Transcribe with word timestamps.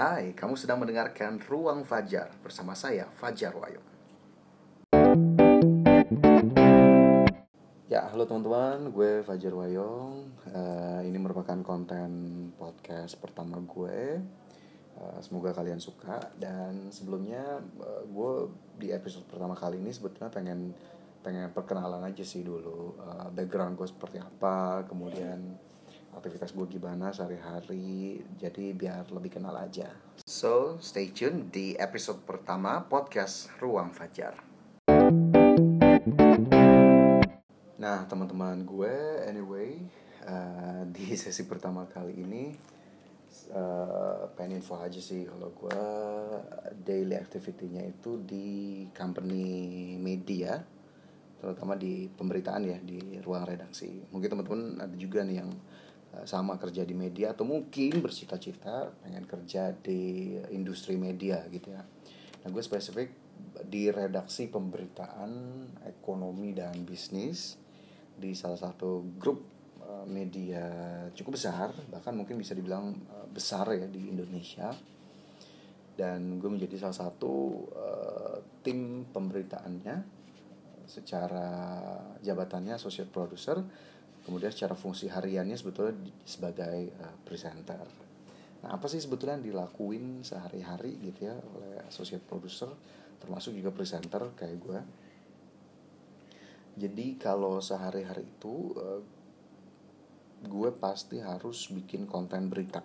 Hai, 0.00 0.32
kamu 0.32 0.56
sedang 0.56 0.80
mendengarkan 0.80 1.36
Ruang 1.44 1.84
Fajar 1.84 2.32
bersama 2.40 2.72
saya 2.72 3.12
Fajar 3.20 3.52
Wayung. 3.52 3.84
Ya, 7.84 8.08
halo 8.08 8.24
teman-teman, 8.24 8.96
gue 8.96 9.20
Fajar 9.20 9.52
Wayong. 9.52 10.32
Uh, 10.56 11.04
ini 11.04 11.20
merupakan 11.20 11.60
konten 11.60 12.08
podcast 12.56 13.20
pertama 13.20 13.60
gue. 13.60 14.24
Uh, 14.96 15.20
semoga 15.20 15.52
kalian 15.52 15.84
suka 15.84 16.32
dan 16.40 16.88
sebelumnya 16.88 17.60
uh, 17.60 18.00
gue 18.08 18.56
di 18.80 18.96
episode 18.96 19.28
pertama 19.28 19.52
kali 19.52 19.84
ini 19.84 19.92
sebetulnya 19.92 20.32
pengen 20.32 20.72
pengen 21.20 21.52
perkenalan 21.52 22.08
aja 22.08 22.24
sih 22.24 22.40
dulu 22.40 22.96
uh, 23.04 23.28
background 23.36 23.76
gue 23.76 23.84
seperti 23.84 24.16
apa, 24.16 24.80
kemudian 24.88 25.60
aktivitas 26.14 26.50
gue 26.52 26.66
gimana 26.66 27.14
sehari-hari 27.14 28.18
jadi 28.36 28.74
biar 28.74 29.10
lebih 29.14 29.38
kenal 29.38 29.54
aja. 29.54 29.90
So 30.26 30.78
stay 30.82 31.14
tune 31.14 31.50
di 31.50 31.78
episode 31.78 32.26
pertama 32.26 32.82
podcast 32.86 33.50
Ruang 33.62 33.94
Fajar. 33.94 34.34
Nah 37.80 38.04
teman-teman 38.10 38.66
gue 38.66 38.94
anyway 39.26 39.80
uh, 40.26 40.82
di 40.90 41.14
sesi 41.20 41.46
pertama 41.46 41.86
kali 41.86 42.20
ini 42.20 42.44
uh, 43.54 44.28
pengen 44.34 44.60
info 44.60 44.78
aja 44.78 44.98
sih 44.98 45.24
kalau 45.24 45.54
gue 45.54 45.82
daily 46.84 47.16
activity-nya 47.16 47.86
itu 47.86 48.20
di 48.22 48.48
company 48.92 49.96
media 49.96 50.60
terutama 51.40 51.72
di 51.72 52.04
pemberitaan 52.04 52.62
ya 52.68 52.76
di 52.84 53.16
ruang 53.24 53.48
redaksi. 53.48 53.88
Mungkin 54.12 54.28
teman-teman 54.28 54.60
ada 54.76 54.96
juga 55.00 55.24
nih 55.24 55.40
yang 55.40 55.50
sama 56.26 56.58
kerja 56.58 56.82
di 56.82 56.92
media 56.92 57.32
atau 57.32 57.46
mungkin 57.46 58.02
bercita-cita 58.02 58.90
pengen 59.02 59.24
kerja 59.24 59.70
di 59.72 60.34
industri 60.50 60.98
media 60.98 61.46
gitu 61.48 61.70
ya. 61.70 61.82
Nah 62.42 62.48
gue 62.50 62.62
spesifik 62.62 63.08
di 63.66 63.88
redaksi 63.88 64.50
pemberitaan 64.50 65.32
ekonomi 65.88 66.52
dan 66.52 66.84
bisnis 66.84 67.56
di 68.20 68.36
salah 68.36 68.60
satu 68.60 69.16
grup 69.16 69.40
eh, 69.80 70.04
media 70.04 70.64
cukup 71.16 71.40
besar 71.40 71.72
bahkan 71.88 72.12
mungkin 72.12 72.36
bisa 72.36 72.52
dibilang 72.52 72.92
eh, 72.92 73.26
besar 73.32 73.70
ya 73.72 73.88
di 73.88 74.12
Indonesia 74.12 74.76
dan 76.00 76.40
gue 76.40 76.48
menjadi 76.48 76.80
salah 76.80 77.12
satu 77.12 77.32
uh, 77.76 78.40
tim 78.64 79.04
pemberitaannya 79.12 80.00
secara 80.88 81.52
jabatannya 82.24 82.72
associate 82.80 83.12
producer 83.12 83.60
kemudian 84.30 84.54
secara 84.54 84.78
fungsi 84.78 85.10
hariannya 85.10 85.58
sebetulnya 85.58 85.98
sebagai 86.22 86.94
uh, 87.02 87.18
presenter. 87.26 87.82
Nah 88.62 88.78
apa 88.78 88.86
sih 88.86 89.02
sebetulnya 89.02 89.42
yang 89.42 89.50
dilakuin 89.50 90.22
sehari-hari 90.22 90.94
gitu 91.02 91.26
ya 91.26 91.34
oleh 91.34 91.82
associate 91.90 92.22
producer 92.22 92.70
termasuk 93.18 93.58
juga 93.58 93.74
presenter 93.74 94.22
kayak 94.38 94.56
gue 94.62 94.80
jadi 96.78 97.18
kalau 97.18 97.58
sehari-hari 97.58 98.24
itu 98.24 98.72
uh, 98.78 99.02
gue 100.40 100.70
pasti 100.80 101.20
harus 101.20 101.68
bikin 101.68 102.08
konten 102.08 102.48
berita. 102.48 102.80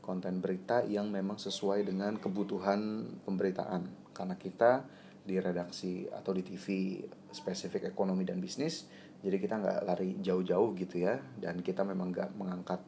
Konten 0.00 0.40
berita 0.40 0.80
yang 0.86 1.12
memang 1.12 1.36
sesuai 1.36 1.84
dengan 1.84 2.16
kebutuhan 2.16 3.04
pemberitaan. 3.28 4.14
Karena 4.16 4.40
kita 4.40 4.88
di 5.22 5.38
redaksi 5.38 6.08
atau 6.10 6.34
di 6.34 6.42
TV 6.42 6.98
spesifik 7.30 7.92
ekonomi 7.92 8.26
dan 8.26 8.42
bisnis 8.42 8.88
jadi 9.22 9.36
kita 9.38 9.54
nggak 9.62 9.78
lari 9.86 10.18
jauh-jauh 10.18 10.74
gitu 10.74 11.06
ya. 11.06 11.14
Dan 11.38 11.62
kita 11.62 11.86
memang 11.86 12.10
nggak 12.10 12.30
mengangkat 12.34 12.80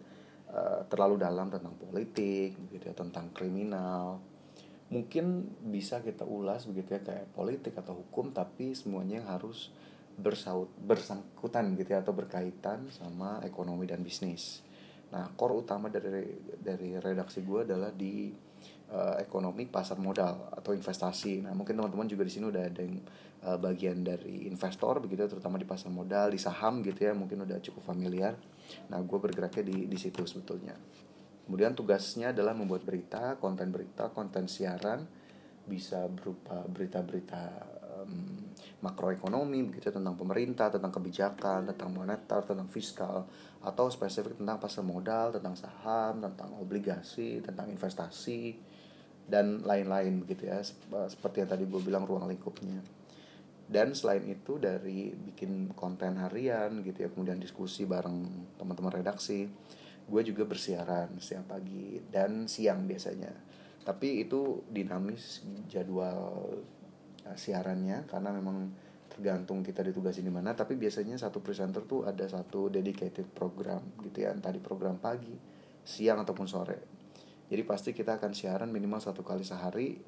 uh, 0.51 0.83
terlalu 0.91 1.23
dalam 1.23 1.47
tentang 1.47 1.79
politik 1.79 2.59
gitu 2.75 2.85
ya 2.91 2.95
tentang 2.95 3.31
kriminal. 3.31 4.19
Mungkin 4.91 5.56
bisa 5.71 6.03
kita 6.03 6.27
ulas 6.27 6.67
begitu 6.67 6.99
ya 6.99 7.00
kayak 7.00 7.31
politik 7.33 7.78
atau 7.78 8.03
hukum 8.03 8.34
tapi 8.34 8.75
semuanya 8.75 9.23
yang 9.23 9.28
harus 9.31 9.71
bersaut 10.15 10.71
bersangkutan 10.78 11.75
gitu 11.75 11.94
ya 11.94 12.03
atau 12.03 12.15
berkaitan 12.15 12.91
sama 12.91 13.43
ekonomi 13.47 13.87
dan 13.87 14.03
bisnis. 14.03 14.62
Nah 15.15 15.31
core 15.39 15.55
utama 15.62 15.91
dari 15.91 16.34
dari 16.59 16.99
redaksi 16.99 17.43
gue 17.43 17.67
adalah 17.67 17.91
di 17.94 18.31
uh, 18.93 19.17
ekonomi 19.21 19.65
pasar 19.69 19.97
modal 19.97 20.50
atau 20.53 20.75
investasi. 20.75 21.45
Nah, 21.45 21.53
mungkin 21.56 21.78
teman-teman 21.78 22.09
juga 22.09 22.27
di 22.27 22.33
sini 22.33 22.50
udah 22.50 22.62
ada 22.65 22.81
yang 22.83 23.00
uh, 23.47 23.59
bagian 23.61 24.03
dari 24.05 24.49
investor 24.49 25.00
begitu 25.00 25.25
terutama 25.31 25.56
di 25.56 25.65
pasar 25.65 25.89
modal, 25.89 26.34
di 26.34 26.41
saham 26.41 26.84
gitu 26.84 27.09
ya, 27.09 27.12
mungkin 27.17 27.44
udah 27.44 27.61
cukup 27.62 27.84
familiar. 27.84 28.34
Nah, 28.93 29.00
gue 29.00 29.19
bergeraknya 29.21 29.65
di 29.65 29.89
di 29.89 29.99
situ 30.00 30.25
sebetulnya. 30.25 30.77
Kemudian 31.44 31.77
tugasnya 31.77 32.33
adalah 32.33 32.56
membuat 32.56 32.89
berita, 32.89 33.37
konten 33.37 33.69
berita, 33.69 34.09
konten 34.12 34.49
siaran 34.49 35.05
bisa 35.65 36.09
berupa 36.09 36.65
berita-berita 36.65 37.43
um, 38.00 38.53
makroekonomi 38.84 39.65
begitu 39.65 39.89
tentang 39.89 40.12
pemerintah, 40.12 40.69
tentang 40.69 40.93
kebijakan, 40.93 41.65
tentang 41.72 41.89
moneter, 41.89 42.45
tentang 42.45 42.69
fiskal 42.69 43.25
atau 43.65 43.89
spesifik 43.89 44.37
tentang 44.37 44.61
pasar 44.61 44.84
modal, 44.84 45.33
tentang 45.33 45.56
saham, 45.56 46.21
tentang 46.21 46.53
obligasi, 46.61 47.41
tentang 47.41 47.73
investasi 47.73 48.61
dan 49.25 49.65
lain-lain 49.65 50.21
begitu 50.21 50.53
ya 50.53 50.61
eh, 50.61 51.09
seperti 51.09 51.41
yang 51.41 51.50
tadi 51.50 51.65
gue 51.65 51.81
bilang 51.81 52.05
ruang 52.05 52.28
lingkupnya. 52.28 52.84
Dan 53.65 53.97
selain 53.97 54.28
itu 54.28 54.61
dari 54.61 55.09
bikin 55.17 55.73
konten 55.73 56.21
harian 56.21 56.84
gitu 56.84 57.00
ya 57.00 57.09
kemudian 57.09 57.41
diskusi 57.41 57.89
bareng 57.89 58.53
teman-teman 58.61 59.00
redaksi 59.00 59.49
gue 60.05 60.21
juga 60.21 60.44
bersiaran 60.44 61.17
siang 61.17 61.49
pagi 61.49 61.97
dan 62.12 62.44
siang 62.44 62.84
biasanya. 62.84 63.33
Tapi 63.84 64.28
itu 64.28 64.65
dinamis 64.69 65.41
jadwal 65.69 66.61
siarannya 67.33 68.05
karena 68.05 68.29
memang 68.37 68.69
tergantung 69.09 69.65
kita 69.65 69.81
ditugasin 69.81 70.29
di 70.29 70.35
mana 70.35 70.53
tapi 70.53 70.77
biasanya 70.77 71.17
satu 71.17 71.41
presenter 71.41 71.89
tuh 71.89 72.05
ada 72.05 72.29
satu 72.29 72.69
dedicated 72.69 73.25
program 73.33 73.81
gitu 74.05 74.29
ya 74.29 74.37
entah 74.37 74.53
di 74.53 74.61
program 74.61 75.01
pagi 75.01 75.33
siang 75.81 76.21
ataupun 76.21 76.45
sore 76.45 76.79
jadi 77.49 77.62
pasti 77.65 77.93
kita 77.93 78.17
akan 78.17 78.33
siaran 78.33 78.73
minimal 78.73 79.01
satu 79.01 79.21
kali 79.21 79.45
sehari 79.45 80.01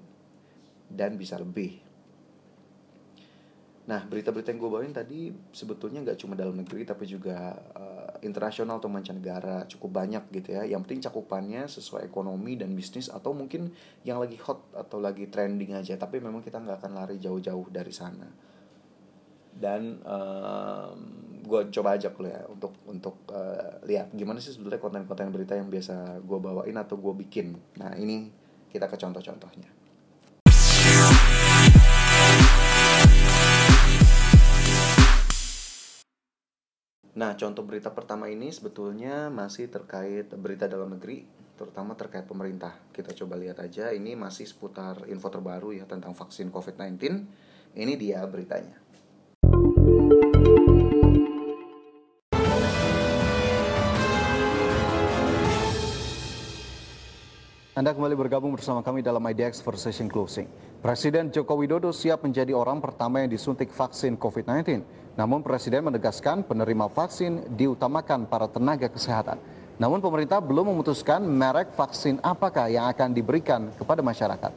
dan 0.89 1.21
bisa 1.21 1.37
lebih. 1.37 1.79
Nah, 3.87 4.03
berita-berita 4.03 4.51
yang 4.51 4.59
gue 4.59 4.71
bawain 4.73 4.95
tadi 4.95 5.31
sebetulnya 5.55 6.03
nggak 6.03 6.19
cuma 6.19 6.35
dalam 6.35 6.59
negeri 6.59 6.83
tapi 6.83 7.07
juga 7.07 7.55
uh, 7.55 8.06
internasional 8.23 8.81
atau 8.81 8.89
mancanegara 8.89 9.67
cukup 9.69 10.05
banyak 10.05 10.25
gitu 10.33 10.57
ya. 10.57 10.63
Yang 10.65 10.81
penting 10.89 11.01
cakupannya 11.11 11.69
sesuai 11.69 12.07
ekonomi 12.07 12.57
dan 12.57 12.73
bisnis 12.73 13.13
atau 13.13 13.37
mungkin 13.37 13.73
yang 14.07 14.23
lagi 14.23 14.39
hot 14.41 14.73
atau 14.73 15.01
lagi 15.01 15.29
trending 15.29 15.77
aja. 15.77 15.99
Tapi 16.01 16.21
memang 16.21 16.41
kita 16.41 16.61
nggak 16.61 16.81
akan 16.81 16.93
lari 16.97 17.17
jauh-jauh 17.21 17.69
dari 17.69 17.93
sana. 17.93 18.29
Dan 19.57 20.01
um, 20.05 20.99
gue 21.47 21.61
coba 21.73 21.97
ajak 21.97 22.19
lo 22.19 22.29
ya 22.29 22.43
untuk 22.51 22.73
untuk 22.91 23.17
uh, 23.31 23.81
lihat 23.87 24.13
gimana 24.13 24.43
sih 24.43 24.53
sebetulnya 24.53 24.83
konten-konten 24.83 25.31
berita 25.31 25.55
yang 25.55 25.71
biasa 25.71 26.21
gue 26.21 26.39
bawain 26.43 26.77
atau 26.77 26.99
gue 26.99 27.15
bikin. 27.25 27.55
Nah 27.79 27.95
ini 27.97 28.29
kita 28.69 28.91
ke 28.91 28.99
contoh-contohnya. 28.99 29.86
Nah, 37.17 37.33
contoh 37.33 37.65
berita 37.65 37.89
pertama 37.97 38.29
ini 38.29 38.53
sebetulnya 38.53 39.33
masih 39.33 39.73
terkait 39.73 40.29
berita 40.37 40.69
dalam 40.69 40.93
negeri, 40.93 41.25
terutama 41.57 41.97
terkait 41.97 42.29
pemerintah. 42.29 42.77
Kita 42.93 43.17
coba 43.17 43.41
lihat 43.41 43.57
aja, 43.57 43.89
ini 43.89 44.13
masih 44.13 44.45
seputar 44.45 45.09
info 45.09 45.33
terbaru 45.33 45.73
ya 45.73 45.89
tentang 45.89 46.13
vaksin 46.13 46.53
COVID-19. 46.53 47.01
Ini 47.73 47.93
dia 47.97 48.21
beritanya. 48.29 48.86
Anda 57.77 57.93
kembali 57.93 58.17
bergabung 58.17 58.57
bersama 58.57 58.81
kami 58.81 59.05
dalam 59.05 59.21
IDX 59.21 59.61
for 59.61 59.77
Session 59.77 60.09
Closing. 60.09 60.49
Presiden 60.81 61.29
Joko 61.29 61.61
Widodo 61.61 61.93
siap 61.93 62.25
menjadi 62.25 62.57
orang 62.57 62.81
pertama 62.81 63.21
yang 63.21 63.29
disuntik 63.29 63.69
vaksin 63.69 64.17
COVID-19. 64.17 64.81
Namun 65.13 65.45
Presiden 65.45 65.85
menegaskan 65.85 66.41
penerima 66.49 66.89
vaksin 66.89 67.53
diutamakan 67.53 68.25
para 68.33 68.49
tenaga 68.49 68.89
kesehatan. 68.89 69.37
Namun 69.77 70.01
pemerintah 70.01 70.41
belum 70.41 70.73
memutuskan 70.73 71.21
merek 71.21 71.77
vaksin 71.77 72.17
apakah 72.25 72.73
yang 72.73 72.89
akan 72.89 73.13
diberikan 73.13 73.69
kepada 73.77 74.01
masyarakat. 74.01 74.53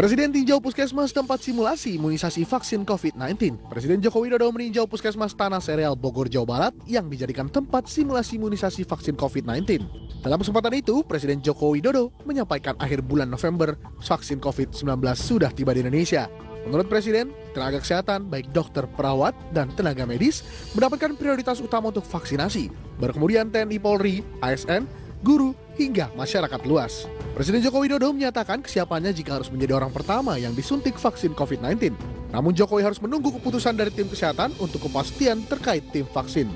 Presiden 0.00 0.32
tinjau 0.32 0.64
puskesmas 0.64 1.12
tempat 1.12 1.44
simulasi 1.44 2.00
imunisasi 2.00 2.48
vaksin 2.48 2.88
COVID-19. 2.88 3.68
Presiden 3.68 4.00
Joko 4.00 4.24
Widodo 4.24 4.48
meninjau 4.48 4.88
puskesmas 4.88 5.36
Tanah 5.36 5.60
Sereal 5.60 5.92
Bogor, 5.92 6.24
Jawa 6.24 6.48
Barat 6.48 6.74
yang 6.88 7.12
dijadikan 7.12 7.52
tempat 7.52 7.84
simulasi 7.84 8.40
imunisasi 8.40 8.88
vaksin 8.88 9.12
COVID-19. 9.12 9.84
Dalam 10.24 10.40
kesempatan 10.40 10.72
itu, 10.72 11.04
Presiden 11.04 11.44
Joko 11.44 11.76
Widodo 11.76 12.16
menyampaikan 12.24 12.80
akhir 12.80 13.04
bulan 13.04 13.28
November 13.28 13.76
vaksin 14.00 14.40
COVID-19 14.40 14.88
sudah 15.20 15.52
tiba 15.52 15.76
di 15.76 15.84
Indonesia. 15.84 16.32
Menurut 16.64 16.88
Presiden, 16.88 17.36
tenaga 17.52 17.84
kesehatan 17.84 18.32
baik 18.32 18.56
dokter, 18.56 18.88
perawat, 18.88 19.36
dan 19.52 19.68
tenaga 19.76 20.08
medis 20.08 20.40
mendapatkan 20.72 21.12
prioritas 21.12 21.60
utama 21.60 21.92
untuk 21.92 22.08
vaksinasi. 22.08 22.72
Baru 22.96 23.20
kemudian 23.20 23.52
TNI 23.52 23.76
Polri, 23.76 24.24
ASN, 24.40 24.88
guru, 25.20 25.52
hingga 25.80 26.12
masyarakat 26.12 26.60
luas. 26.68 27.08
Presiden 27.32 27.64
Joko 27.64 27.80
Widodo 27.80 28.12
menyatakan 28.12 28.60
kesiapannya 28.60 29.16
jika 29.16 29.40
harus 29.40 29.48
menjadi 29.48 29.80
orang 29.80 29.88
pertama 29.88 30.36
yang 30.36 30.52
disuntik 30.52 31.00
vaksin 31.00 31.32
COVID-19. 31.32 31.96
Namun 32.36 32.52
Jokowi 32.52 32.84
harus 32.84 33.00
menunggu 33.00 33.32
keputusan 33.40 33.72
dari 33.72 33.88
tim 33.88 34.04
kesehatan 34.04 34.52
untuk 34.60 34.84
kepastian 34.84 35.40
terkait 35.48 35.88
tim 35.88 36.04
vaksin. 36.04 36.52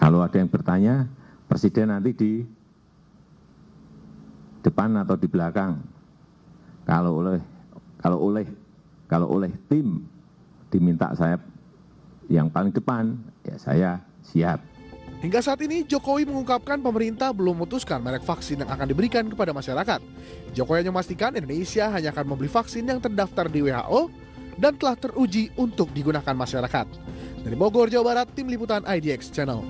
Kalau 0.00 0.24
ada 0.24 0.36
yang 0.40 0.48
bertanya, 0.48 1.04
Presiden 1.46 1.94
nanti 1.94 2.10
di 2.10 2.32
depan 4.66 4.90
atau 4.98 5.14
di 5.14 5.30
belakang. 5.30 5.78
Kalau 6.82 7.22
oleh 7.22 7.38
kalau 8.02 8.18
oleh 8.18 8.46
kalau 9.06 9.30
oleh 9.30 9.52
tim 9.70 10.02
diminta 10.72 11.14
saya 11.14 11.38
yang 12.26 12.50
paling 12.50 12.74
depan, 12.74 13.14
ya 13.46 13.56
saya 13.62 13.90
siap. 14.26 14.75
Hingga 15.16 15.40
saat 15.40 15.64
ini, 15.64 15.80
Jokowi 15.80 16.28
mengungkapkan 16.28 16.76
pemerintah 16.76 17.32
belum 17.32 17.64
memutuskan 17.64 18.04
merek 18.04 18.20
vaksin 18.20 18.60
yang 18.60 18.68
akan 18.68 18.92
diberikan 18.92 19.24
kepada 19.24 19.56
masyarakat. 19.56 20.00
Jokowi 20.52 20.84
hanya 20.84 20.92
memastikan 20.92 21.32
Indonesia 21.32 21.88
hanya 21.88 22.12
akan 22.12 22.36
membeli 22.36 22.52
vaksin 22.52 22.84
yang 22.84 23.00
terdaftar 23.00 23.48
di 23.48 23.64
WHO 23.64 24.12
dan 24.60 24.76
telah 24.76 24.92
teruji 24.92 25.48
untuk 25.56 25.88
digunakan 25.96 26.36
masyarakat. 26.36 26.86
Dari 27.40 27.56
Bogor, 27.56 27.88
Jawa 27.88 28.12
Barat, 28.12 28.28
Tim 28.36 28.52
Liputan 28.52 28.84
IDX 28.84 29.32
Channel. 29.32 29.64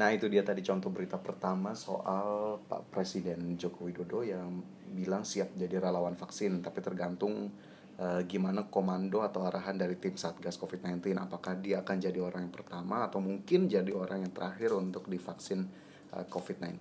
Nah 0.00 0.16
itu 0.16 0.32
dia 0.32 0.40
tadi 0.40 0.64
contoh 0.64 0.88
berita 0.88 1.20
pertama 1.20 1.76
soal 1.76 2.56
Pak 2.64 2.88
Presiden 2.88 3.52
Joko 3.60 3.84
Widodo 3.84 4.24
yang 4.24 4.64
bilang 4.96 5.28
siap 5.28 5.52
jadi 5.52 5.76
relawan 5.76 6.16
vaksin, 6.16 6.64
tapi 6.64 6.80
tergantung 6.80 7.52
uh, 8.00 8.20
gimana 8.24 8.66
komando 8.72 9.20
atau 9.20 9.44
arahan 9.44 9.76
dari 9.76 10.00
tim 10.00 10.16
Satgas 10.16 10.56
COVID-19. 10.56 11.12
Apakah 11.20 11.60
dia 11.60 11.84
akan 11.84 11.96
jadi 12.00 12.18
orang 12.18 12.48
yang 12.48 12.54
pertama 12.54 13.04
atau 13.04 13.20
mungkin 13.20 13.68
jadi 13.68 13.92
orang 13.92 14.24
yang 14.24 14.32
terakhir 14.32 14.72
untuk 14.72 15.06
divaksin 15.06 15.68
uh, 16.16 16.24
COVID-19. 16.26 16.80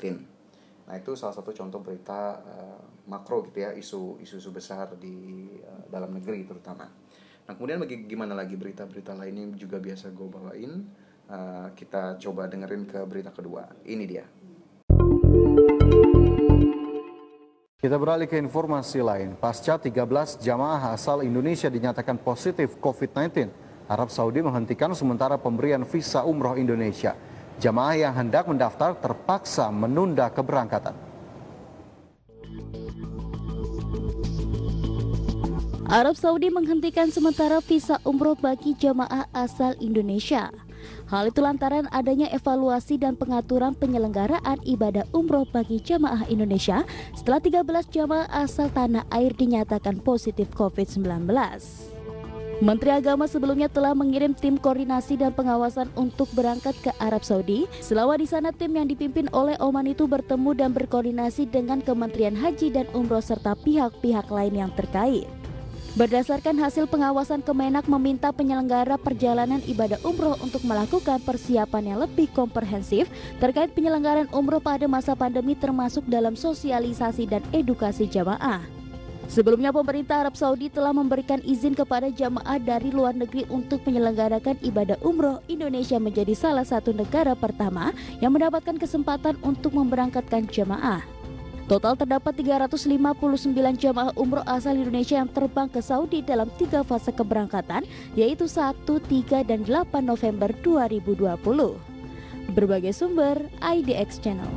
Nah 0.89 0.95
itu 0.97 1.13
salah 1.13 1.35
satu 1.35 1.53
contoh 1.53 1.83
berita 1.83 2.39
uh, 2.41 2.81
makro 3.11 3.45
gitu 3.45 3.61
ya, 3.61 3.75
isu-isu 3.75 4.49
besar 4.49 4.95
di 4.97 5.45
uh, 5.61 5.85
dalam 5.91 6.15
negeri 6.15 6.47
terutama. 6.47 6.87
Nah 7.45 7.53
kemudian 7.53 7.77
bagi 7.83 8.07
gimana 8.07 8.33
lagi 8.33 8.55
berita-berita 8.57 9.13
lainnya 9.13 9.53
juga 9.53 9.77
biasa 9.77 10.15
gue 10.15 10.27
bawain. 10.31 10.73
Uh, 11.29 11.69
kita 11.77 12.17
coba 12.17 12.49
dengerin 12.49 12.89
ke 12.89 13.05
berita 13.05 13.29
kedua. 13.29 13.69
Ini 13.85 14.05
dia. 14.09 14.25
Kita 17.79 17.95
beralih 17.95 18.27
ke 18.27 18.35
informasi 18.35 18.99
lain. 18.99 19.39
Pasca 19.39 19.79
13 19.79 20.43
jamaah 20.43 20.91
asal 20.91 21.23
Indonesia 21.23 21.71
dinyatakan 21.71 22.19
positif 22.19 22.75
COVID-19, 22.75 23.47
Arab 23.87 24.11
Saudi 24.11 24.43
menghentikan 24.43 24.91
sementara 24.91 25.39
pemberian 25.39 25.87
visa 25.87 26.27
umroh 26.27 26.59
Indonesia. 26.59 27.15
Jamaah 27.55 27.95
yang 27.95 28.11
hendak 28.19 28.51
mendaftar 28.51 28.99
terpaksa 28.99 29.71
menunda 29.71 30.27
keberangkatan. 30.27 30.91
Arab 35.87 36.19
Saudi 36.19 36.51
menghentikan 36.51 37.07
sementara 37.07 37.63
visa 37.63 37.95
umroh 38.03 38.35
bagi 38.35 38.75
jamaah 38.75 39.31
asal 39.31 39.79
Indonesia. 39.79 40.51
Hal 41.09 41.33
itu 41.33 41.41
lantaran 41.41 41.89
adanya 41.89 42.29
evaluasi 42.29 43.01
dan 43.01 43.17
pengaturan 43.17 43.73
penyelenggaraan 43.73 44.61
ibadah 44.63 45.05
umroh 45.11 45.47
bagi 45.49 45.81
jamaah 45.81 46.27
Indonesia 46.29 46.85
setelah 47.17 47.41
13 47.41 47.65
jamaah 47.89 48.27
asal 48.29 48.69
tanah 48.69 49.07
air 49.09 49.33
dinyatakan 49.33 49.99
positif 50.05 50.53
COVID-19. 50.53 51.25
Menteri 52.59 52.91
Agama 52.91 53.23
sebelumnya 53.23 53.71
telah 53.71 53.95
mengirim 53.95 54.35
tim 54.35 54.59
koordinasi 54.59 55.15
dan 55.15 55.31
pengawasan 55.31 55.87
untuk 55.95 56.27
berangkat 56.35 56.75
ke 56.83 56.91
Arab 56.99 57.23
Saudi. 57.23 57.71
Selama 57.79 58.19
di 58.19 58.27
sana 58.27 58.51
tim 58.51 58.75
yang 58.75 58.83
dipimpin 58.83 59.31
oleh 59.31 59.55
Oman 59.63 59.87
itu 59.87 60.11
bertemu 60.11 60.51
dan 60.59 60.75
berkoordinasi 60.75 61.47
dengan 61.47 61.79
Kementerian 61.79 62.35
Haji 62.35 62.67
dan 62.75 62.91
Umroh 62.91 63.23
serta 63.23 63.55
pihak-pihak 63.63 64.27
lain 64.27 64.59
yang 64.59 64.71
terkait. 64.75 65.38
Berdasarkan 65.97 66.61
hasil 66.61 66.85
pengawasan 66.85 67.41
Kemenak 67.41 67.89
meminta 67.89 68.29
penyelenggara 68.29 68.93
perjalanan 69.01 69.57
ibadah 69.65 69.97
umroh 70.05 70.37
untuk 70.37 70.61
melakukan 70.61 71.17
persiapan 71.25 71.93
yang 71.95 71.99
lebih 72.05 72.29
komprehensif 72.29 73.09
terkait 73.41 73.73
penyelenggaraan 73.73 74.29
umroh 74.29 74.61
pada 74.61 74.85
masa 74.85 75.17
pandemi 75.17 75.57
termasuk 75.57 76.05
dalam 76.05 76.37
sosialisasi 76.37 77.25
dan 77.25 77.41
edukasi 77.49 78.05
jamaah. 78.05 78.61
Sebelumnya 79.29 79.69
pemerintah 79.69 80.25
Arab 80.25 80.33
Saudi 80.33 80.73
telah 80.73 80.89
memberikan 80.89 81.37
izin 81.45 81.77
kepada 81.77 82.09
jamaah 82.09 82.57
dari 82.57 82.89
luar 82.89 83.13
negeri 83.13 83.45
untuk 83.49 83.85
menyelenggarakan 83.85 84.57
ibadah 84.65 84.97
umroh 85.05 85.41
Indonesia 85.45 86.01
menjadi 86.01 86.33
salah 86.33 86.65
satu 86.65 86.93
negara 86.93 87.37
pertama 87.37 87.93
yang 88.21 88.33
mendapatkan 88.33 88.77
kesempatan 88.77 89.37
untuk 89.45 89.77
memberangkatkan 89.77 90.49
jamaah. 90.49 91.18
Total 91.69 91.93
terdapat 91.93 92.33
359 92.33 93.53
jamaah 93.77 94.09
umroh 94.17 94.41
asal 94.49 94.73
Indonesia 94.73 95.21
yang 95.21 95.29
terbang 95.29 95.69
ke 95.69 95.77
Saudi 95.85 96.25
dalam 96.25 96.49
tiga 96.57 96.81
fase 96.81 97.13
keberangkatan, 97.13 97.85
yaitu 98.17 98.49
1, 98.49 98.89
3, 98.89 99.45
dan 99.45 99.61
8 99.61 100.01
November 100.01 100.49
2020. 100.65 101.29
Berbagai 102.57 102.89
sumber, 102.89 103.45
IDX 103.61 104.17
Channel. 104.17 104.49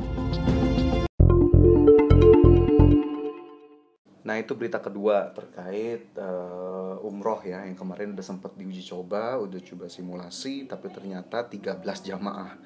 Nah 4.25 4.35
itu 4.41 4.57
berita 4.57 4.81
kedua 4.81 5.29
terkait 5.37 6.17
uh, 6.17 6.97
umroh 7.05 7.45
ya 7.45 7.61
yang 7.61 7.77
kemarin 7.77 8.17
udah 8.17 8.25
sempat 8.25 8.57
diuji 8.57 8.81
coba, 8.89 9.37
udah 9.37 9.61
coba 9.61 9.85
simulasi, 9.85 10.65
tapi 10.65 10.89
ternyata 10.89 11.45
13 11.45 11.77
jamaah 12.09 12.57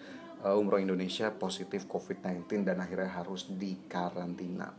umroh 0.46 0.78
Indonesia 0.78 1.34
positif 1.34 1.90
COVID-19 1.90 2.62
dan 2.68 2.78
akhirnya 2.78 3.10
harus 3.10 3.50
dikarantina. 3.50 4.70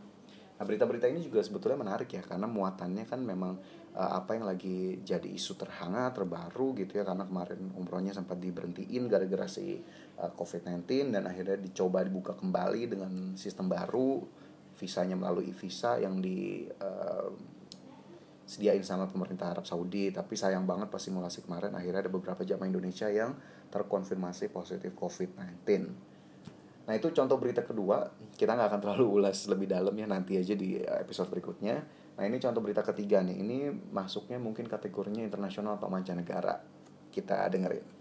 Nah, 0.59 0.67
berita-berita 0.67 1.07
ini 1.07 1.23
juga 1.23 1.39
sebetulnya 1.39 1.79
menarik 1.79 2.11
ya 2.11 2.19
karena 2.19 2.43
muatannya 2.43 3.07
kan 3.07 3.23
memang 3.23 3.55
uh, 3.95 4.11
apa 4.19 4.35
yang 4.35 4.43
lagi 4.43 4.99
jadi 5.07 5.23
isu 5.31 5.55
terhangat, 5.55 6.19
terbaru 6.19 6.75
gitu 6.75 6.99
ya 6.99 7.07
karena 7.07 7.23
kemarin 7.23 7.71
umrohnya 7.79 8.11
sempat 8.11 8.43
diberhentiin 8.43 9.07
gara-gara 9.07 9.47
si 9.47 9.79
uh, 10.19 10.31
COVID-19 10.35 11.15
dan 11.15 11.31
akhirnya 11.31 11.55
dicoba 11.55 12.03
dibuka 12.03 12.35
kembali 12.35 12.91
dengan 12.91 13.11
sistem 13.39 13.71
baru, 13.71 14.19
visanya 14.75 15.15
melalui 15.15 15.55
visa 15.55 15.95
yang 15.95 16.19
di 16.19 16.67
uh, 16.67 17.31
sediain 18.49 18.81
sama 18.81 19.05
pemerintah 19.05 19.53
Arab 19.53 19.69
Saudi 19.69 20.09
tapi 20.09 20.33
sayang 20.33 20.65
banget 20.65 20.89
pas 20.89 20.97
simulasi 20.97 21.45
kemarin 21.45 21.69
akhirnya 21.77 22.09
ada 22.09 22.11
beberapa 22.11 22.41
jamaah 22.41 22.65
Indonesia 22.65 23.05
yang 23.05 23.37
terkonfirmasi 23.69 24.49
positif 24.49 24.97
COVID-19 24.97 25.69
nah 26.89 26.97
itu 26.97 27.13
contoh 27.13 27.37
berita 27.37 27.61
kedua. 27.61 28.01
Kita 28.33 28.57
nggak 28.57 28.73
akan 28.73 28.79
terlalu 28.81 29.21
ulas 29.21 29.45
lebih 29.45 29.69
dalam 29.69 29.93
ya 29.93 30.09
nanti 30.09 30.41
aja 30.41 30.57
di 30.57 30.81
episode 30.81 31.29
berikutnya. 31.29 31.85
Nah 32.17 32.23
ini 32.25 32.41
contoh 32.41 32.65
berita 32.65 32.81
ketiga 32.81 33.21
nih. 33.21 33.37
Ini 33.45 33.57
masuknya 33.93 34.41
mungkin 34.41 34.65
kategorinya 34.65 35.21
internasional 35.21 35.77
atau 35.77 35.85
mancanegara. 35.85 36.57
Kita 37.13 37.45
dengerin 37.45 37.98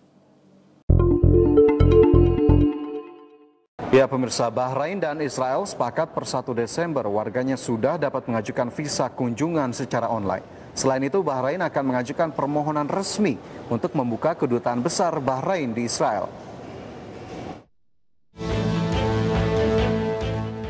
Ya 3.98 4.06
pemirsa, 4.06 4.46
Bahrain 4.46 4.94
dan 4.94 5.18
Israel 5.18 5.66
sepakat 5.66 6.14
per 6.14 6.22
1 6.22 6.54
Desember 6.54 7.02
warganya 7.10 7.58
sudah 7.58 7.98
dapat 7.98 8.30
mengajukan 8.30 8.70
visa 8.70 9.10
kunjungan 9.10 9.74
secara 9.74 10.06
online. 10.06 10.46
Selain 10.70 11.02
itu, 11.02 11.18
Bahrain 11.18 11.58
akan 11.58 11.82
mengajukan 11.82 12.30
permohonan 12.30 12.86
resmi 12.86 13.34
untuk 13.66 13.98
membuka 13.98 14.38
kedutaan 14.38 14.78
besar 14.78 15.18
Bahrain 15.18 15.74
di 15.74 15.90
Israel. 15.90 16.30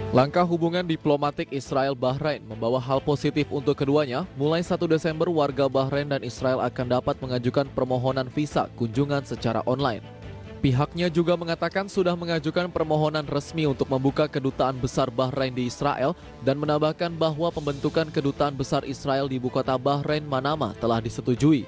Langkah 0.08 0.48
hubungan 0.48 0.88
diplomatik 0.88 1.52
Israel-Bahrain 1.52 2.40
membawa 2.40 2.80
hal 2.80 3.04
positif 3.04 3.44
untuk 3.52 3.76
keduanya. 3.76 4.24
Mulai 4.40 4.64
1 4.64 4.88
Desember, 4.88 5.28
warga 5.28 5.68
Bahrain 5.68 6.08
dan 6.08 6.24
Israel 6.24 6.64
akan 6.64 6.96
dapat 6.96 7.20
mengajukan 7.20 7.68
permohonan 7.76 8.32
visa 8.32 8.72
kunjungan 8.80 9.20
secara 9.28 9.60
online. 9.68 10.17
Pihaknya 10.58 11.06
juga 11.06 11.38
mengatakan 11.38 11.86
sudah 11.86 12.18
mengajukan 12.18 12.66
permohonan 12.66 13.22
resmi 13.30 13.62
untuk 13.70 13.86
membuka 13.86 14.26
kedutaan 14.26 14.74
besar 14.74 15.06
Bahrain 15.06 15.54
di 15.54 15.70
Israel 15.70 16.18
dan 16.42 16.58
menambahkan 16.58 17.14
bahwa 17.14 17.46
pembentukan 17.54 18.10
kedutaan 18.10 18.58
besar 18.58 18.82
Israel 18.82 19.30
di 19.30 19.38
ibu 19.38 19.54
kota 19.54 19.78
Bahrain 19.78 20.26
Manama 20.26 20.74
telah 20.82 20.98
disetujui. 20.98 21.62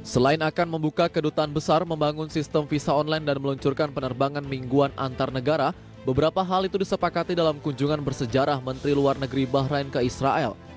Selain 0.00 0.40
akan 0.40 0.80
membuka 0.80 1.04
kedutaan 1.04 1.52
besar, 1.52 1.84
membangun 1.84 2.32
sistem 2.32 2.64
visa 2.64 2.96
online 2.96 3.28
dan 3.28 3.36
meluncurkan 3.36 3.92
penerbangan 3.92 4.40
mingguan 4.40 4.88
antar 4.96 5.28
negara, 5.28 5.76
beberapa 6.08 6.40
hal 6.40 6.64
itu 6.64 6.80
disepakati 6.80 7.36
dalam 7.36 7.60
kunjungan 7.60 8.00
bersejarah 8.00 8.56
Menteri 8.64 8.96
Luar 8.96 9.20
Negeri 9.20 9.44
Bahrain 9.44 9.92
ke 9.92 10.00
Israel– 10.00 10.56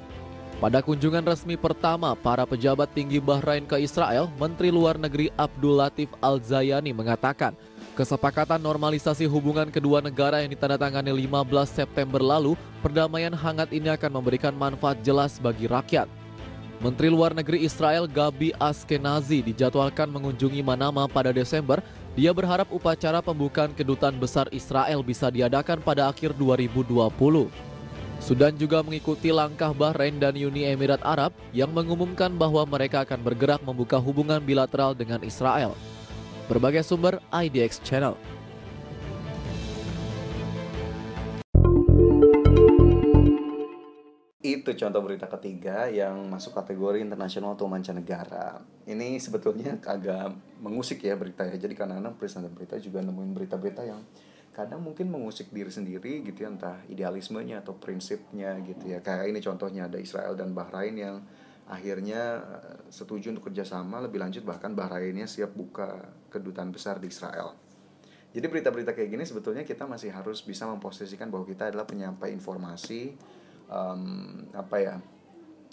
pada 0.61 0.77
kunjungan 0.77 1.25
resmi 1.25 1.57
pertama 1.57 2.13
para 2.13 2.45
pejabat 2.45 2.85
tinggi 2.93 3.17
Bahrain 3.17 3.65
ke 3.65 3.81
Israel, 3.81 4.29
Menteri 4.37 4.69
Luar 4.69 4.93
Negeri 4.93 5.33
Abdul 5.33 5.81
Latif 5.81 6.13
Al-Zayani 6.21 6.93
mengatakan, 6.93 7.57
kesepakatan 7.97 8.61
normalisasi 8.61 9.25
hubungan 9.25 9.73
kedua 9.73 10.05
negara 10.05 10.45
yang 10.45 10.53
ditandatangani 10.53 11.09
15 11.25 11.65
September 11.65 12.21
lalu, 12.21 12.53
perdamaian 12.85 13.33
hangat 13.33 13.73
ini 13.73 13.89
akan 13.89 14.21
memberikan 14.21 14.53
manfaat 14.53 15.01
jelas 15.01 15.41
bagi 15.41 15.65
rakyat. 15.65 16.05
Menteri 16.77 17.09
Luar 17.09 17.33
Negeri 17.33 17.65
Israel 17.65 18.05
Gabi 18.05 18.53
Askenazi 18.61 19.41
dijadwalkan 19.41 20.13
mengunjungi 20.13 20.61
Manama 20.61 21.09
pada 21.09 21.33
Desember. 21.33 21.81
Dia 22.13 22.37
berharap 22.37 22.69
upacara 22.69 23.17
pembukaan 23.17 23.73
kedutaan 23.73 24.17
besar 24.21 24.45
Israel 24.53 25.01
bisa 25.01 25.33
diadakan 25.33 25.81
pada 25.81 26.05
akhir 26.05 26.37
2020. 26.37 27.70
Sudan 28.21 28.53
juga 28.53 28.85
mengikuti 28.85 29.33
langkah 29.33 29.73
Bahrain 29.73 30.13
dan 30.21 30.37
Uni 30.37 30.69
Emirat 30.69 31.01
Arab 31.01 31.33
yang 31.57 31.73
mengumumkan 31.73 32.29
bahwa 32.29 32.61
mereka 32.69 33.01
akan 33.01 33.17
bergerak 33.17 33.65
membuka 33.65 33.97
hubungan 33.97 34.37
bilateral 34.37 34.93
dengan 34.93 35.25
Israel. 35.25 35.73
Berbagai 36.45 36.85
sumber 36.85 37.17
IDX 37.33 37.81
Channel. 37.81 38.13
Itu 44.37 44.69
contoh 44.77 45.01
berita 45.01 45.25
ketiga 45.25 45.89
yang 45.89 46.21
masuk 46.29 46.53
kategori 46.53 47.01
internasional 47.01 47.57
atau 47.57 47.65
mancanegara. 47.65 48.61
Ini 48.85 49.17
sebetulnya 49.17 49.81
agak 49.81 50.37
mengusik 50.61 51.01
ya 51.01 51.17
berita 51.17 51.41
ya. 51.49 51.57
Jadi 51.57 51.73
kadang-kadang 51.73 52.13
presenter 52.21 52.53
berita 52.53 52.77
juga 52.77 53.01
nemuin 53.01 53.33
berita-berita 53.33 53.81
yang 53.81 54.05
kadang 54.61 54.85
mungkin 54.85 55.09
mengusik 55.09 55.49
diri 55.49 55.73
sendiri 55.73 56.21
gitu 56.21 56.45
ya 56.45 56.49
entah 56.53 56.77
idealismenya 56.85 57.65
atau 57.65 57.73
prinsipnya 57.75 58.61
gitu 58.61 58.93
ya. 58.93 59.01
Kayak 59.01 59.25
ini 59.33 59.39
contohnya 59.41 59.89
ada 59.89 59.97
Israel 59.97 60.37
dan 60.37 60.53
Bahrain 60.53 60.93
yang 60.93 61.25
akhirnya 61.65 62.41
eh, 62.41 62.77
setuju 62.93 63.33
untuk 63.33 63.49
kerjasama 63.49 64.03
lebih 64.05 64.21
lanjut 64.21 64.45
bahkan 64.45 64.77
Bahrainnya 64.77 65.25
siap 65.25 65.57
buka 65.57 66.13
kedutaan 66.29 66.69
besar 66.69 67.01
di 67.01 67.09
Israel. 67.09 67.57
Jadi 68.31 68.47
berita-berita 68.47 68.95
kayak 68.95 69.09
gini 69.11 69.23
sebetulnya 69.27 69.67
kita 69.67 69.83
masih 69.83 70.15
harus 70.15 70.39
bisa 70.39 70.63
memposisikan 70.63 71.27
bahwa 71.27 71.43
kita 71.43 71.67
adalah 71.67 71.83
penyampai 71.83 72.31
informasi 72.31 73.11
um, 73.67 74.47
apa 74.55 74.77
ya 74.79 74.95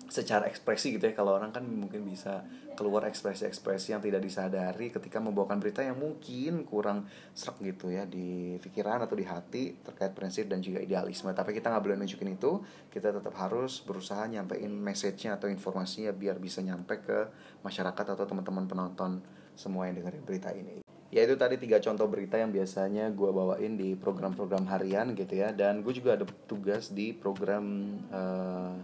secara 0.09 0.49
ekspresi 0.49 0.97
gitu 0.97 1.05
ya. 1.09 1.15
Kalau 1.15 1.37
orang 1.37 1.53
kan 1.53 1.63
mungkin 1.69 2.03
bisa 2.09 2.43
keluar 2.75 3.05
ekspresi-ekspresi 3.07 3.93
yang 3.93 4.03
tidak 4.03 4.25
disadari 4.25 4.89
ketika 4.89 5.21
membawakan 5.21 5.61
berita 5.61 5.85
yang 5.85 6.01
mungkin 6.01 6.65
kurang 6.65 7.05
serak 7.37 7.61
gitu 7.61 7.93
ya 7.93 8.09
di 8.09 8.57
pikiran 8.59 9.05
atau 9.05 9.15
di 9.15 9.29
hati 9.29 9.77
terkait 9.85 10.17
prinsip 10.17 10.49
dan 10.49 10.65
juga 10.65 10.81
idealisme. 10.81 11.31
Tapi 11.31 11.53
kita 11.53 11.69
nggak 11.69 11.85
boleh 11.85 11.97
nunjukin 12.01 12.35
itu. 12.35 12.65
Kita 12.89 13.13
tetap 13.13 13.35
harus 13.37 13.85
berusaha 13.85 14.25
nyampein 14.27 14.73
message-nya 14.73 15.37
atau 15.37 15.47
informasinya 15.53 16.11
biar 16.17 16.41
bisa 16.41 16.65
nyampe 16.65 17.05
ke 17.05 17.19
masyarakat 17.63 18.17
atau 18.17 18.25
teman-teman 18.25 18.65
penonton 18.67 19.21
semua 19.59 19.91
yang 19.91 20.01
dengerin 20.01 20.25
berita 20.25 20.51
ini. 20.55 20.81
Ya 21.09 21.25
itu 21.25 21.41
tadi 21.41 21.57
tiga 21.57 21.81
contoh 21.81 22.05
berita 22.05 22.37
yang 22.37 22.53
biasanya 22.53 23.09
gue 23.17 23.31
bawain 23.33 23.81
di 23.81 23.97
program-program 23.97 24.69
harian 24.69 25.17
gitu 25.17 25.41
ya. 25.41 25.51
Dan 25.57 25.81
gue 25.81 25.97
juga 25.97 26.21
ada 26.21 26.29
tugas 26.45 26.93
di 26.93 27.17
program 27.17 27.97
uh, 28.13 28.77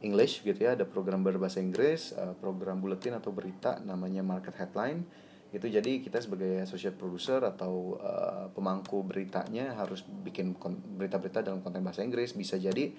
English 0.00 0.46
gitu 0.46 0.58
ya 0.58 0.78
ada 0.78 0.86
program 0.86 1.26
berbahasa 1.26 1.58
Inggris 1.58 2.14
uh, 2.14 2.34
program 2.38 2.78
buletin 2.78 3.18
atau 3.18 3.34
berita 3.34 3.82
namanya 3.82 4.22
market 4.22 4.54
headline. 4.54 5.02
Itu 5.48 5.64
jadi 5.64 6.04
kita 6.04 6.20
sebagai 6.20 6.60
associate 6.60 6.94
producer 6.94 7.40
atau 7.40 7.96
uh, 7.98 8.52
pemangku 8.52 9.00
beritanya 9.02 9.72
harus 9.74 10.04
bikin 10.04 10.54
berita-berita 11.00 11.40
dalam 11.40 11.64
konten 11.64 11.80
bahasa 11.80 12.04
Inggris. 12.04 12.36
Bisa 12.36 12.60
jadi 12.60 12.92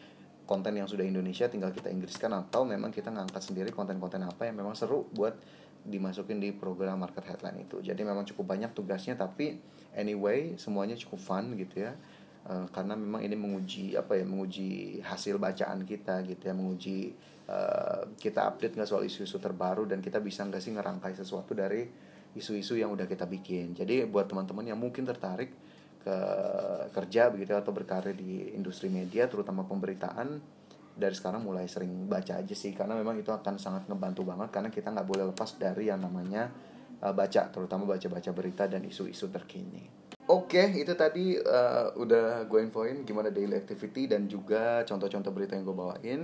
konten 0.50 0.74
yang 0.74 0.90
sudah 0.90 1.06
Indonesia 1.06 1.46
tinggal 1.46 1.70
kita 1.70 1.94
Inggriskan 1.94 2.34
atau 2.34 2.66
memang 2.66 2.90
kita 2.90 3.14
ngangkat 3.14 3.54
sendiri 3.54 3.70
konten-konten 3.70 4.26
apa 4.26 4.50
yang 4.50 4.58
memang 4.58 4.74
seru 4.74 5.06
buat 5.14 5.38
dimasukin 5.86 6.42
di 6.42 6.52
program 6.52 7.06
market 7.06 7.24
headline 7.30 7.64
itu. 7.64 7.80
Jadi 7.86 8.02
memang 8.02 8.26
cukup 8.26 8.58
banyak 8.58 8.74
tugasnya 8.74 9.14
tapi 9.14 9.62
anyway 9.94 10.58
semuanya 10.58 10.98
cukup 10.98 11.22
fun 11.22 11.54
gitu 11.56 11.86
ya 11.86 11.94
uh, 12.50 12.68
karena 12.74 12.98
memang 12.98 13.22
ini 13.22 13.38
menguji 13.38 13.94
apa 13.94 14.18
ya 14.18 14.26
menguji 14.26 15.00
hasil 15.06 15.38
bacaan 15.38 15.86
kita 15.86 16.26
gitu 16.26 16.50
ya 16.50 16.54
menguji 16.58 17.14
uh, 17.46 18.10
kita 18.18 18.50
update 18.50 18.74
nggak 18.76 18.90
soal 18.90 19.06
isu-isu 19.06 19.38
terbaru 19.38 19.86
dan 19.86 20.02
kita 20.02 20.18
bisa 20.20 20.44
nggak 20.44 20.60
sih 20.60 20.74
ngerangkai 20.74 21.14
sesuatu 21.14 21.54
dari 21.54 21.86
isu-isu 22.34 22.76
yang 22.78 22.90
udah 22.94 23.06
kita 23.06 23.30
bikin 23.30 23.78
jadi 23.78 24.10
buat 24.10 24.26
teman-teman 24.26 24.66
yang 24.66 24.80
mungkin 24.82 25.06
tertarik 25.06 25.54
ke 26.00 26.18
kerja 26.96 27.28
begitu 27.30 27.54
atau 27.54 27.76
berkarir 27.76 28.16
di 28.16 28.56
industri 28.56 28.88
media 28.88 29.28
terutama 29.28 29.68
pemberitaan 29.68 30.40
dari 31.00 31.16
sekarang 31.16 31.48
mulai 31.48 31.68
sering 31.68 32.08
baca 32.12 32.40
aja 32.40 32.56
sih 32.56 32.76
karena 32.76 32.96
memang 32.96 33.20
itu 33.20 33.32
akan 33.32 33.56
sangat 33.56 33.88
ngebantu 33.88 34.28
banget 34.28 34.52
karena 34.52 34.70
kita 34.72 34.92
nggak 34.92 35.08
boleh 35.08 35.26
lepas 35.32 35.56
dari 35.56 35.88
yang 35.88 36.04
namanya 36.04 36.52
uh, 37.00 37.16
baca 37.16 37.48
terutama 37.52 37.88
baca-baca 37.88 38.32
berita 38.36 38.68
dan 38.68 38.84
isu-isu 38.84 39.32
terkini. 39.32 40.09
Oke, 40.30 40.62
okay, 40.62 40.86
itu 40.86 40.94
tadi 40.94 41.34
uh, 41.42 41.90
udah 41.98 42.46
gue 42.46 42.62
infoin 42.62 43.02
gimana 43.02 43.34
daily 43.34 43.58
activity 43.58 44.06
dan 44.06 44.30
juga 44.30 44.86
contoh-contoh 44.86 45.34
berita 45.34 45.58
yang 45.58 45.66
gue 45.66 45.74
bawain. 45.74 46.22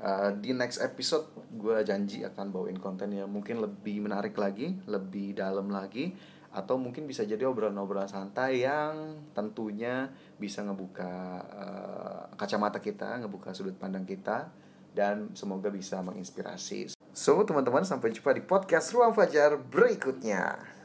Uh, 0.00 0.32
di 0.40 0.56
next 0.56 0.80
episode 0.80 1.28
gue 1.52 1.76
janji 1.84 2.24
akan 2.24 2.48
bawain 2.48 2.80
konten 2.80 3.12
yang 3.12 3.28
mungkin 3.28 3.60
lebih 3.60 4.00
menarik 4.08 4.32
lagi, 4.40 4.80
lebih 4.88 5.36
dalam 5.36 5.68
lagi, 5.68 6.16
atau 6.48 6.80
mungkin 6.80 7.04
bisa 7.04 7.28
jadi 7.28 7.44
obrolan-obrolan 7.44 8.08
santai 8.08 8.64
yang 8.64 9.20
tentunya 9.36 10.08
bisa 10.40 10.64
ngebuka 10.64 11.12
uh, 11.44 12.22
kacamata 12.40 12.80
kita, 12.80 13.20
ngebuka 13.20 13.52
sudut 13.52 13.76
pandang 13.76 14.08
kita, 14.08 14.48
dan 14.96 15.36
semoga 15.36 15.68
bisa 15.68 16.00
menginspirasi. 16.00 16.96
So, 17.12 17.44
teman-teman, 17.44 17.84
sampai 17.84 18.16
jumpa 18.16 18.32
di 18.32 18.40
podcast 18.40 18.96
Ruang 18.96 19.12
Fajar 19.12 19.60
berikutnya. 19.60 20.75